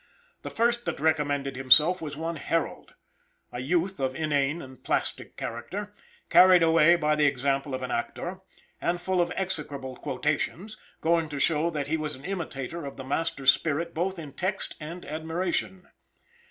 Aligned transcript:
The 0.41 0.49
first 0.49 0.85
that 0.85 0.99
recommended 0.99 1.55
himself 1.55 2.01
was 2.01 2.17
one 2.17 2.37
Harold, 2.37 2.95
a 3.51 3.59
youth 3.59 3.99
of 3.99 4.15
inane 4.15 4.59
and 4.59 4.83
plastic 4.83 5.37
character, 5.37 5.93
carried 6.31 6.63
away 6.63 6.95
by 6.95 7.13
the 7.15 7.27
example 7.27 7.75
of 7.75 7.83
an 7.83 7.91
actor, 7.91 8.39
and 8.81 8.99
full 8.99 9.21
of 9.21 9.31
execrable 9.35 9.95
quotations, 9.95 10.75
going 11.01 11.29
to 11.29 11.37
show 11.37 11.69
that 11.69 11.85
he 11.85 11.97
was 11.97 12.15
an 12.15 12.25
imitator 12.25 12.83
of 12.83 12.97
the 12.97 13.03
master 13.03 13.45
spirit 13.45 13.93
both 13.93 14.17
in 14.17 14.33
text 14.33 14.75
and 14.79 15.05
admiration. 15.05 15.87